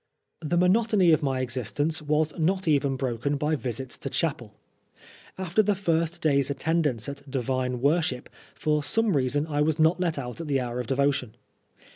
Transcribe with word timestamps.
The 0.39 0.57
monotony 0.57 1.11
of 1.11 1.21
my 1.21 1.41
existence 1.41 2.01
was 2.01 2.33
not 2.35 2.67
even 2.67 2.95
broken 2.95 3.37
by 3.37 3.55
visits 3.55 3.99
to 3.99 4.09
chapel. 4.09 4.55
After 5.37 5.61
the 5.61 5.75
first 5.75 6.21
day's 6.21 6.49
attendance 6.49 7.07
at" 7.07 7.29
divine 7.29 7.81
worship" 7.81 8.27
for 8.55 8.83
some 8.83 9.15
reason 9.15 9.45
I 9.45 9.61
was 9.61 9.77
not 9.77 9.99
let 9.99 10.17
out 10.17 10.41
at 10.41 10.47
the 10.47 10.59
hour 10.59 10.79
of 10.79 10.87
devotion. 10.87 11.35